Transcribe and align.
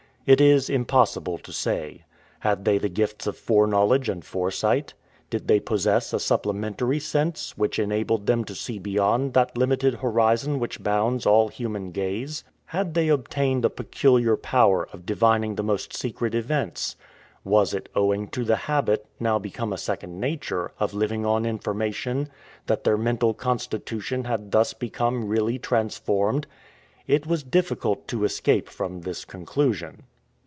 It 0.23 0.39
is 0.39 0.69
impossible 0.69 1.39
to 1.39 1.51
say. 1.51 2.03
Had 2.41 2.63
they 2.63 2.77
the 2.77 2.89
gifts 2.89 3.25
of 3.25 3.35
foreknowledge 3.37 4.07
and 4.07 4.23
foresight? 4.23 4.93
Did 5.31 5.47
they 5.47 5.59
possess 5.59 6.13
a 6.13 6.19
supplementary 6.19 6.99
sense, 6.99 7.57
which 7.57 7.79
enabled 7.79 8.27
them 8.27 8.43
to 8.43 8.53
see 8.53 8.77
beyond 8.77 9.33
that 9.33 9.57
limited 9.57 9.95
horizon 9.95 10.59
which 10.59 10.83
bounds 10.83 11.25
all 11.25 11.47
human 11.47 11.89
gaze? 11.89 12.43
Had 12.65 12.93
they 12.93 13.07
obtained 13.09 13.65
a 13.65 13.69
peculiar 13.71 14.37
power 14.37 14.87
of 14.93 15.07
divining 15.07 15.55
the 15.55 15.63
most 15.63 15.91
secret 15.91 16.35
events? 16.35 16.95
Was 17.43 17.73
it 17.73 17.89
owing 17.95 18.27
to 18.27 18.43
the 18.43 18.55
habit, 18.67 19.07
now 19.19 19.39
become 19.39 19.73
a 19.73 19.77
second 19.77 20.19
nature, 20.21 20.71
of 20.79 20.93
living 20.93 21.25
on 21.25 21.47
information, 21.47 22.29
that 22.67 22.83
their 22.83 22.95
mental 22.95 23.33
constitution 23.33 24.25
had 24.25 24.51
thus 24.51 24.75
become 24.75 25.25
really 25.25 25.57
transformed? 25.57 26.45
It 27.07 27.25
was 27.25 27.41
difficult 27.41 28.07
to 28.09 28.23
escape 28.23 28.69
from 28.69 29.01
this 29.01 29.25
conclusion. 29.25 30.03